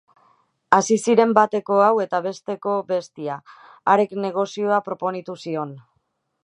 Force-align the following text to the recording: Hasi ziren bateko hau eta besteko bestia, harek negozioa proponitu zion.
Hasi 0.77 0.95
ziren 1.01 1.35
bateko 1.39 1.77
hau 1.87 1.91
eta 2.05 2.21
besteko 2.29 2.73
bestia, 2.93 3.37
harek 3.95 4.19
negozioa 4.25 4.83
proponitu 4.91 5.41
zion. 5.45 5.81